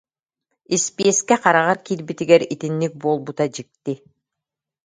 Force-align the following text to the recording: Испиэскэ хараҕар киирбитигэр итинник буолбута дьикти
Испиэскэ 0.75 1.35
хараҕар 1.43 1.77
киирбитигэр 1.85 2.41
итинник 2.53 2.93
буолбута 3.01 3.45
дьикти 3.53 3.93